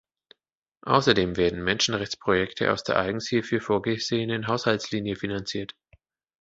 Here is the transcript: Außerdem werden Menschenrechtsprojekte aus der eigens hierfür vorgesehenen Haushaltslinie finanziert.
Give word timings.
Außerdem 0.87 1.37
werden 1.37 1.63
Menschenrechtsprojekte 1.63 2.73
aus 2.73 2.83
der 2.83 2.97
eigens 2.97 3.29
hierfür 3.29 3.61
vorgesehenen 3.61 4.47
Haushaltslinie 4.47 5.15
finanziert. 5.15 5.75